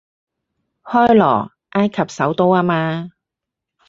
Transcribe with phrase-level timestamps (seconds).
[0.81, 3.11] 開羅，埃及首都吖嘛